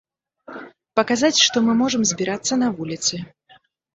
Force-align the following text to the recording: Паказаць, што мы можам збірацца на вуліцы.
Паказаць, 0.99 1.43
што 1.47 1.57
мы 1.67 1.75
можам 1.81 2.01
збірацца 2.11 2.53
на 2.65 2.71
вуліцы. 2.79 3.15